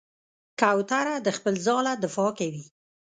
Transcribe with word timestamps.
کوتره 0.61 1.15
د 1.25 1.27
خپل 1.37 1.53
ځاله 1.65 1.93
دفاع 2.03 2.29
کوي. 2.39 2.63